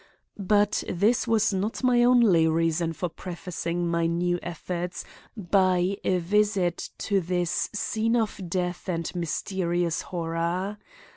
But 0.39 0.83
this 0.89 1.27
was 1.27 1.53
not 1.53 1.83
my 1.83 2.03
only 2.03 2.47
reason 2.47 2.91
for 2.93 3.07
prefacing 3.07 3.87
my 3.87 4.07
new 4.07 4.39
efforts 4.41 5.05
by 5.37 5.95
a 6.03 6.17
visit 6.17 6.89
to 6.97 7.21
this 7.21 7.69
scene 7.75 8.15
of 8.15 8.41
death 8.49 8.89
and 8.89 9.13
mysterious 9.13 10.01
horror. 10.01 10.79